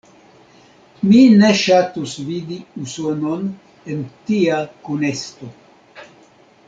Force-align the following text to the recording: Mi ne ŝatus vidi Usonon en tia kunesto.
Mi 1.09 1.19
ne 1.41 1.51
ŝatus 1.63 2.15
vidi 2.29 2.57
Usonon 2.85 3.45
en 3.95 4.01
tia 4.31 4.59
kunesto. 4.89 5.51